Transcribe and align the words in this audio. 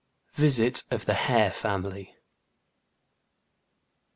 VISIT 0.33 0.81
OF 0.89 1.05
THE 1.05 1.13
HARE 1.13 1.51
FAMILY. 1.53 2.15